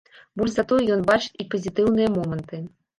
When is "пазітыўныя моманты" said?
1.55-2.67